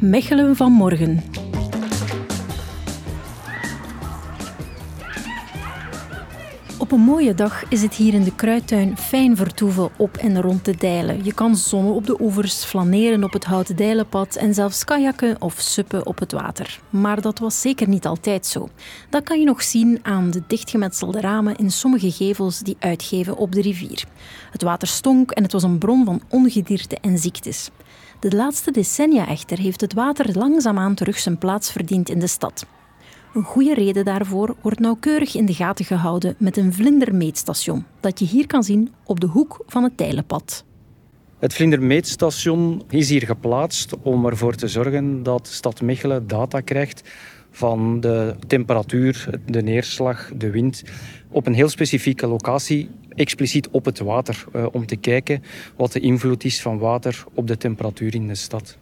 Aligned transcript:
Mechelen 0.00 0.56
van 0.56 0.72
morgen. 0.72 1.22
Op 6.78 6.92
een 6.92 7.00
mooie 7.00 7.34
dag 7.34 7.68
is 7.68 7.82
het 7.82 7.94
hier 7.94 8.14
in 8.14 8.24
de 8.24 8.34
kruidtuin 8.34 8.96
fijn 8.96 9.36
vertoeven 9.36 9.90
op 9.96 10.16
en 10.16 10.40
rond 10.40 10.64
de 10.64 10.76
Dijlen. 10.76 11.24
Je 11.24 11.34
kan 11.34 11.56
zonnen 11.56 11.94
op 11.94 12.06
de 12.06 12.20
oevers, 12.20 12.64
flaneren 12.64 13.24
op 13.24 13.32
het 13.32 13.44
houten 13.44 13.76
Dijlenpad 13.76 14.36
en 14.36 14.54
zelfs 14.54 14.84
kajakken 14.84 15.36
of 15.40 15.54
suppen 15.58 16.06
op 16.06 16.18
het 16.18 16.32
water. 16.32 16.80
Maar 16.90 17.20
dat 17.20 17.38
was 17.38 17.60
zeker 17.60 17.88
niet 17.88 18.06
altijd 18.06 18.46
zo. 18.46 18.68
Dat 19.10 19.22
kan 19.22 19.38
je 19.38 19.44
nog 19.44 19.62
zien 19.62 19.98
aan 20.02 20.30
de 20.30 20.42
dichtgemetselde 20.46 21.20
ramen 21.20 21.56
in 21.56 21.70
sommige 21.70 22.10
gevels 22.12 22.58
die 22.58 22.76
uitgeven 22.78 23.36
op 23.36 23.52
de 23.52 23.60
rivier. 23.60 24.04
Het 24.50 24.62
water 24.62 24.88
stonk 24.88 25.30
en 25.30 25.42
het 25.42 25.52
was 25.52 25.62
een 25.62 25.78
bron 25.78 26.04
van 26.04 26.22
ongedierte 26.28 26.98
en 27.00 27.18
ziektes. 27.18 27.70
De 28.20 28.36
laatste 28.36 28.70
decennia 28.70 29.28
echter 29.28 29.58
heeft 29.58 29.80
het 29.80 29.94
water 29.94 30.38
langzaamaan 30.38 30.94
terug 30.94 31.18
zijn 31.18 31.38
plaats 31.38 31.72
verdiend 31.72 32.08
in 32.08 32.18
de 32.18 32.26
stad. 32.26 32.66
Een 33.34 33.42
goede 33.42 33.74
reden 33.74 34.04
daarvoor 34.04 34.56
wordt 34.62 34.78
nauwkeurig 34.78 35.34
in 35.34 35.46
de 35.46 35.54
gaten 35.54 35.84
gehouden 35.84 36.34
met 36.38 36.56
een 36.56 36.72
vlindermeetstation 36.72 37.84
dat 38.00 38.18
je 38.18 38.24
hier 38.24 38.46
kan 38.46 38.62
zien 38.62 38.92
op 39.04 39.20
de 39.20 39.26
hoek 39.26 39.62
van 39.66 39.82
het 39.82 39.96
Tijlenpad. 39.96 40.64
Het 41.38 41.54
vlindermeetstation 41.54 42.82
is 42.88 43.08
hier 43.08 43.26
geplaatst 43.26 43.96
om 44.02 44.26
ervoor 44.26 44.54
te 44.54 44.68
zorgen 44.68 45.22
dat 45.22 45.48
stad 45.48 45.80
Mechelen 45.80 46.26
data 46.26 46.60
krijgt 46.60 47.02
van 47.56 48.00
de 48.00 48.34
temperatuur, 48.46 49.40
de 49.46 49.62
neerslag, 49.62 50.30
de 50.36 50.50
wind 50.50 50.82
op 51.28 51.46
een 51.46 51.54
heel 51.54 51.68
specifieke 51.68 52.26
locatie, 52.26 52.88
expliciet 53.08 53.68
op 53.68 53.84
het 53.84 53.98
water, 53.98 54.44
eh, 54.52 54.66
om 54.72 54.86
te 54.86 54.96
kijken 54.96 55.42
wat 55.76 55.92
de 55.92 56.00
invloed 56.00 56.44
is 56.44 56.62
van 56.62 56.78
water 56.78 57.24
op 57.34 57.46
de 57.46 57.56
temperatuur 57.56 58.14
in 58.14 58.26
de 58.26 58.34
stad. 58.34 58.76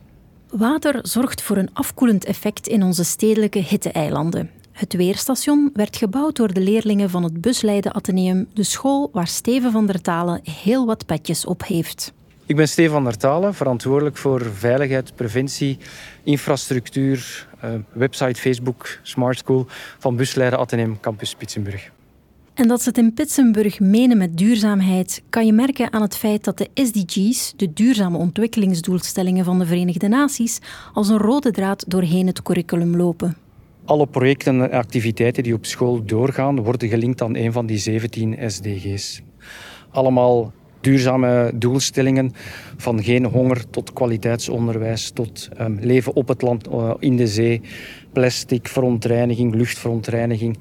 Water 0.51 0.99
zorgt 1.03 1.43
voor 1.43 1.57
een 1.57 1.71
afkoelend 1.73 2.25
effect 2.25 2.67
in 2.67 2.83
onze 2.83 3.05
stedelijke 3.05 3.59
hitteeilanden. 3.59 4.51
Het 4.73 4.95
weerstation 4.95 5.71
werd 5.75 5.97
gebouwd 5.97 6.37
door 6.37 6.53
de 6.53 6.61
leerlingen 6.61 7.11
van 7.11 7.23
het 7.23 7.41
Busleiden 7.41 7.93
Atheneum, 7.93 8.47
de 8.55 8.63
school 8.63 9.11
waar 9.13 9.27
Steven 9.29 9.73
van 9.73 9.87
der 9.87 10.01
Talen 10.01 10.41
heel 10.63 10.87
wat 10.87 11.07
petjes 11.07 11.47
op 11.47 11.65
heeft. 11.67 12.13
Ik 12.47 12.57
ben 12.57 12.69
Steven 12.69 12.93
van 12.93 13.05
der 13.05 13.17
Talen, 13.17 13.55
verantwoordelijk 13.55 14.17
voor 14.17 14.43
veiligheid, 14.43 15.15
preventie, 15.15 15.79
infrastructuur, 16.23 17.49
eh, 17.61 17.71
website, 17.93 18.41
Facebook, 18.41 18.99
Smart 19.03 19.39
School 19.39 19.67
van 19.99 20.17
Busleiden 20.17 20.59
Atheneum 20.59 21.01
Campus 21.01 21.31
Spitsenburg. 21.31 21.91
En 22.55 22.69
dat 22.69 22.83
ze 22.83 22.89
het 22.89 22.99
in 22.99 23.15
Pitsenburg 23.15 23.81
menen 23.81 24.19
met 24.19 24.37
duurzaamheid, 24.37 25.23
kan 25.31 25.47
je 25.47 25.53
merken 25.53 25.93
aan 25.93 26.03
het 26.03 26.17
feit 26.17 26.45
dat 26.45 26.59
de 26.59 26.69
SDG's, 26.75 27.53
de 27.57 27.73
duurzame 27.73 28.19
ontwikkelingsdoelstellingen 28.19 29.45
van 29.45 29.59
de 29.59 29.67
Verenigde 29.67 30.09
Naties, 30.09 30.59
als 30.93 31.09
een 31.09 31.19
rode 31.19 31.51
draad 31.51 31.85
doorheen 31.89 32.27
het 32.27 32.43
curriculum 32.43 32.97
lopen. 32.97 33.37
Alle 33.85 34.07
projecten 34.07 34.63
en 34.63 34.79
activiteiten 34.79 35.43
die 35.43 35.55
op 35.55 35.67
school 35.67 36.05
doorgaan, 36.05 36.63
worden 36.63 36.89
gelinkt 36.89 37.23
aan 37.23 37.37
een 37.37 37.53
van 37.53 37.67
die 37.67 37.79
17 37.79 38.37
SDG's. 38.51 39.23
Allemaal 39.91 40.53
duurzame 40.85 41.53
doelstellingen, 41.55 42.33
van 42.77 43.03
geen 43.03 43.25
honger 43.25 43.71
tot 43.71 43.93
kwaliteitsonderwijs, 43.93 45.11
tot 45.11 45.49
um, 45.61 45.79
leven 45.81 46.15
op 46.15 46.29
het 46.29 46.43
land, 46.43 46.69
uh, 46.69 46.95
in 46.99 47.17
de 47.17 47.27
zee, 47.27 47.61
plastic, 48.13 48.69
verontreiniging, 48.69 49.55
luchtverontreiniging. 49.55 50.59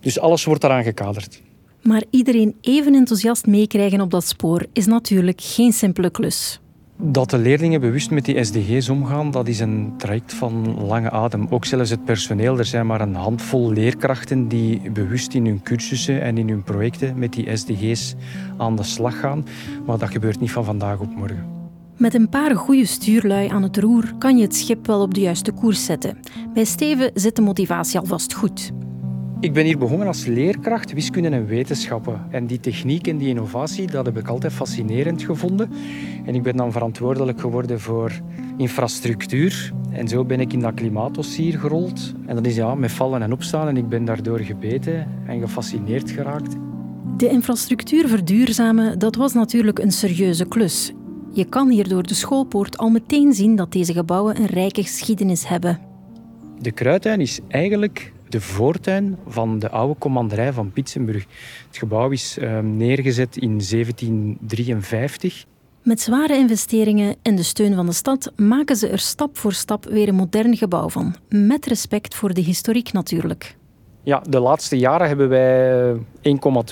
Dus 0.00 0.18
alles 0.18 0.44
wordt 0.44 0.60
daaraan 0.60 0.84
gekaderd. 0.84 1.42
Maar 1.82 2.02
iedereen 2.10 2.54
even 2.60 2.94
enthousiast 2.94 3.46
meekrijgen 3.46 4.00
op 4.00 4.10
dat 4.10 4.24
spoor 4.24 4.66
is 4.72 4.86
natuurlijk 4.86 5.40
geen 5.40 5.72
simpele 5.72 6.10
klus. 6.10 6.60
Dat 7.02 7.30
de 7.30 7.38
leerlingen 7.38 7.80
bewust 7.80 8.10
met 8.10 8.24
die 8.24 8.44
SDG's 8.44 8.88
omgaan, 8.88 9.30
dat 9.30 9.48
is 9.48 9.60
een 9.60 9.92
traject 9.96 10.34
van 10.34 10.84
lange 10.86 11.10
adem. 11.10 11.46
Ook 11.50 11.64
zelfs 11.64 11.90
het 11.90 12.04
personeel. 12.04 12.58
Er 12.58 12.64
zijn 12.64 12.86
maar 12.86 13.00
een 13.00 13.14
handvol 13.14 13.72
leerkrachten 13.72 14.48
die 14.48 14.90
bewust 14.90 15.34
in 15.34 15.46
hun 15.46 15.62
cursussen 15.62 16.22
en 16.22 16.38
in 16.38 16.48
hun 16.48 16.62
projecten 16.62 17.18
met 17.18 17.32
die 17.32 17.56
SDG's 17.56 18.14
aan 18.56 18.76
de 18.76 18.82
slag 18.82 19.20
gaan. 19.20 19.44
Maar 19.86 19.98
dat 19.98 20.10
gebeurt 20.10 20.40
niet 20.40 20.52
van 20.52 20.64
vandaag 20.64 21.00
op 21.00 21.16
morgen. 21.16 21.46
Met 21.96 22.14
een 22.14 22.28
paar 22.28 22.56
goede 22.56 22.86
stuurlui 22.86 23.48
aan 23.48 23.62
het 23.62 23.76
roer 23.76 24.12
kan 24.18 24.36
je 24.36 24.42
het 24.42 24.56
schip 24.56 24.86
wel 24.86 25.00
op 25.00 25.14
de 25.14 25.20
juiste 25.20 25.52
koers 25.52 25.84
zetten. 25.84 26.18
Bij 26.54 26.64
Steven 26.64 27.10
zit 27.14 27.36
de 27.36 27.42
motivatie 27.42 27.98
alvast 27.98 28.34
goed. 28.34 28.72
Ik 29.40 29.52
ben 29.52 29.64
hier 29.64 29.78
begonnen 29.78 30.06
als 30.06 30.26
leerkracht 30.26 30.92
wiskunde 30.92 31.28
en 31.28 31.46
wetenschappen. 31.46 32.26
En 32.30 32.46
die 32.46 32.60
techniek 32.60 33.06
en 33.06 33.18
die 33.18 33.28
innovatie, 33.28 33.86
dat 33.86 34.06
heb 34.06 34.18
ik 34.18 34.28
altijd 34.28 34.52
fascinerend 34.52 35.22
gevonden. 35.22 35.70
En 36.24 36.34
ik 36.34 36.42
ben 36.42 36.56
dan 36.56 36.72
verantwoordelijk 36.72 37.40
geworden 37.40 37.80
voor 37.80 38.12
infrastructuur. 38.56 39.72
En 39.90 40.08
zo 40.08 40.24
ben 40.24 40.40
ik 40.40 40.52
in 40.52 40.60
dat 40.60 40.74
klimaatdossier 40.74 41.58
gerold. 41.58 42.14
En 42.26 42.34
dat 42.34 42.46
is 42.46 42.54
ja, 42.54 42.74
met 42.74 42.90
vallen 42.90 43.22
en 43.22 43.32
opstaan. 43.32 43.68
En 43.68 43.76
ik 43.76 43.88
ben 43.88 44.04
daardoor 44.04 44.38
gebeten 44.38 45.06
en 45.26 45.40
gefascineerd 45.40 46.10
geraakt. 46.10 46.56
De 47.16 47.28
infrastructuur 47.28 48.08
verduurzamen, 48.08 48.98
dat 48.98 49.16
was 49.16 49.32
natuurlijk 49.32 49.78
een 49.78 49.92
serieuze 49.92 50.44
klus. 50.44 50.92
Je 51.32 51.44
kan 51.44 51.70
hier 51.70 51.88
door 51.88 52.02
de 52.02 52.14
schoolpoort 52.14 52.78
al 52.78 52.88
meteen 52.88 53.32
zien 53.32 53.56
dat 53.56 53.72
deze 53.72 53.92
gebouwen 53.92 54.40
een 54.40 54.46
rijke 54.46 54.82
geschiedenis 54.82 55.48
hebben. 55.48 55.78
De 56.58 56.70
Kruidtuin 56.70 57.20
is 57.20 57.40
eigenlijk 57.48 58.12
de 58.28 58.40
voortuin 58.40 59.16
van 59.26 59.58
de 59.58 59.70
oude 59.70 59.98
commanderij 59.98 60.52
van 60.52 60.72
Pitsenburg. 60.72 61.24
Het 61.66 61.76
gebouw 61.76 62.10
is 62.10 62.38
ehm, 62.38 62.76
neergezet 62.76 63.36
in 63.36 63.60
1753. 63.70 65.44
Met 65.82 66.00
zware 66.00 66.36
investeringen 66.36 67.16
en 67.22 67.36
de 67.36 67.42
steun 67.42 67.74
van 67.74 67.86
de 67.86 67.92
stad 67.92 68.32
maken 68.36 68.76
ze 68.76 68.88
er 68.88 68.98
stap 68.98 69.38
voor 69.38 69.52
stap 69.52 69.84
weer 69.84 70.08
een 70.08 70.14
modern 70.14 70.56
gebouw 70.56 70.88
van. 70.88 71.14
Met 71.28 71.66
respect 71.66 72.14
voor 72.14 72.34
de 72.34 72.40
historiek 72.40 72.92
natuurlijk. 72.92 73.56
Ja, 74.08 74.22
de 74.28 74.40
laatste 74.40 74.78
jaren 74.78 75.06
hebben 75.06 75.28
wij 75.28 75.94
1,2 75.94 76.00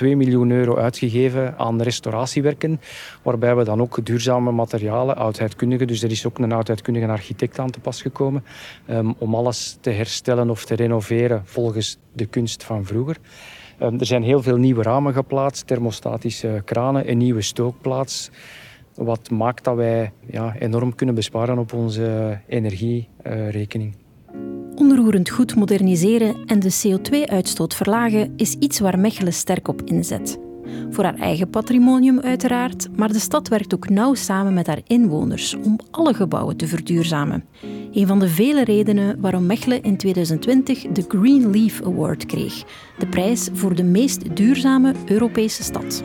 miljoen 0.01 0.51
euro 0.51 0.77
uitgegeven 0.77 1.59
aan 1.59 1.83
restauratiewerken, 1.83 2.81
waarbij 3.23 3.57
we 3.57 3.65
dan 3.65 3.81
ook 3.81 4.05
duurzame 4.05 4.53
materialen, 4.53 5.17
oudheidkundigen, 5.17 5.87
dus 5.87 6.03
er 6.03 6.11
is 6.11 6.27
ook 6.27 6.39
een 6.39 6.53
oudheidkundige 6.53 7.07
architect 7.07 7.59
aan 7.59 7.71
te 7.71 7.81
pas 7.81 8.03
gekomen, 8.03 8.45
um, 8.91 9.15
om 9.19 9.35
alles 9.35 9.79
te 9.81 9.91
herstellen 9.91 10.51
of 10.51 10.65
te 10.65 10.75
renoveren 10.75 11.43
volgens 11.45 11.99
de 12.13 12.27
kunst 12.27 12.65
van 12.65 12.85
vroeger. 12.85 13.17
Um, 13.83 13.99
er 13.99 14.07
zijn 14.07 14.23
heel 14.23 14.43
veel 14.43 14.57
nieuwe 14.57 14.83
ramen 14.83 15.13
geplaatst, 15.13 15.67
thermostatische 15.67 16.63
kranen, 16.65 17.11
een 17.11 17.19
nieuwe 17.19 17.43
stookplaats, 17.43 18.31
wat 18.95 19.31
maakt 19.31 19.65
dat 19.65 19.77
wij 19.77 20.13
ja, 20.31 20.55
enorm 20.59 20.95
kunnen 20.95 21.15
besparen 21.15 21.59
op 21.59 21.73
onze 21.73 22.39
energierekening. 22.47 24.06
Onroerend 24.77 25.31
goed 25.31 25.55
moderniseren 25.55 26.37
en 26.47 26.61
de 26.61 26.81
CO2-uitstoot 26.83 27.75
verlagen 27.75 28.33
is 28.37 28.55
iets 28.55 28.79
waar 28.79 28.99
Mechelen 28.99 29.33
sterk 29.33 29.69
op 29.69 29.83
inzet. 29.83 30.39
Voor 30.91 31.05
haar 31.05 31.19
eigen 31.19 31.51
patrimonium 31.51 32.21
uiteraard, 32.21 32.89
maar 32.97 33.13
de 33.13 33.19
stad 33.19 33.49
werkt 33.49 33.75
ook 33.75 33.89
nauw 33.89 34.15
samen 34.15 34.55
met 34.55 34.67
haar 34.67 34.81
inwoners 34.87 35.55
om 35.55 35.79
alle 35.91 36.15
gebouwen 36.15 36.57
te 36.57 36.67
verduurzamen. 36.67 37.45
Een 37.93 38.07
van 38.07 38.19
de 38.19 38.29
vele 38.29 38.65
redenen 38.65 39.21
waarom 39.21 39.47
Mechelen 39.47 39.83
in 39.83 39.97
2020 39.97 40.83
de 40.83 41.05
Green 41.09 41.51
Leaf 41.51 41.83
Award 41.83 42.27
kreeg, 42.27 42.65
de 42.99 43.07
prijs 43.07 43.49
voor 43.53 43.75
de 43.75 43.85
meest 43.85 44.37
duurzame 44.37 44.95
Europese 45.07 45.63
stad. 45.63 46.03